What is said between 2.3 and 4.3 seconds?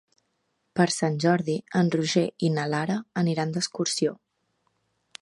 i na Lara aniran d'excursió.